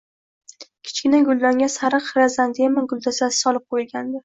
Kichkina 0.87 1.19
guldonga 1.27 1.69
sariq 1.75 2.09
xrizantema 2.09 2.87
guldastasi 2.95 3.41
solib 3.45 3.69
qo`yilgandi 3.77 4.19